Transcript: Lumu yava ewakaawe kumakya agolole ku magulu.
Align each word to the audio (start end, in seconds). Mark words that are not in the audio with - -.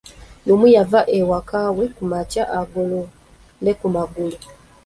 Lumu 0.47 0.67
yava 0.75 0.99
ewakaawe 1.17 1.83
kumakya 1.95 2.43
agolole 2.59 3.71
ku 3.79 3.87
magulu. 3.95 4.37